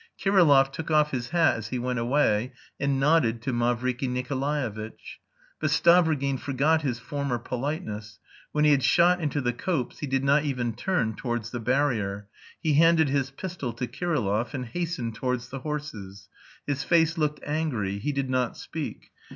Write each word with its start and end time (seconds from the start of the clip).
Kirillov 0.19 0.71
took 0.73 0.89
off 0.89 1.11
his 1.11 1.29
hat 1.29 1.57
as 1.57 1.67
he 1.67 1.77
went 1.77 1.99
away, 1.99 2.53
and 2.79 2.99
nodded 2.99 3.39
to 3.43 3.53
Mavriky 3.53 4.07
Nikolaevitch. 4.09 5.19
But 5.59 5.69
Stavrogin 5.69 6.39
forgot 6.39 6.81
his 6.81 6.97
former 6.97 7.37
politeness. 7.37 8.17
When 8.51 8.65
he 8.65 8.71
had 8.71 8.81
shot 8.81 9.21
into 9.21 9.41
the 9.41 9.53
copse 9.53 9.99
he 9.99 10.07
did 10.07 10.23
not 10.23 10.43
even 10.43 10.73
turn 10.73 11.15
towards 11.15 11.51
the 11.51 11.59
barrier. 11.59 12.27
He 12.59 12.73
handed 12.73 13.09
his 13.09 13.29
pistol 13.29 13.73
to 13.73 13.85
Kirillov 13.85 14.55
and 14.55 14.65
hastened 14.65 15.13
towards 15.13 15.49
the 15.49 15.59
horses. 15.59 16.29
His 16.65 16.83
face 16.83 17.15
looked 17.19 17.41
angry; 17.45 17.99
he 17.99 18.11
did 18.11 18.27
not 18.27 18.57
speak. 18.57 19.11